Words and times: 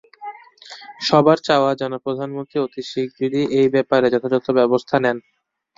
সবার 1.01 1.37
চাওয়া, 1.47 1.71
যেন 1.81 1.93
প্রধানমন্ত্রী 2.05 2.57
অতি 2.59 2.81
শিগগিরই 2.89 3.43
এই 3.59 3.67
ব্যাপারে 3.75 4.07
যথাযথ 4.13 4.45
ব্যবস্থা 4.59 4.95
নেন। 5.03 5.17